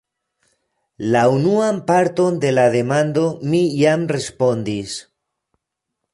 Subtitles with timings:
[1.15, 4.99] La unuan parton de la demando mi jam respondis.